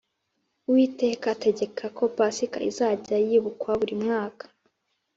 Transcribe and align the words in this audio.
Uwiteka 0.67 1.25
ategeka 1.35 1.83
ko 1.97 2.03
Pasika 2.17 2.57
izajya 2.69 3.15
yibukwa 3.27 3.71
buri 3.79 3.95
mwaka 4.03 4.43